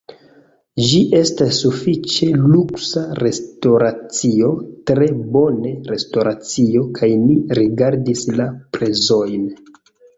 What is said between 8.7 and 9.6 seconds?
prezojn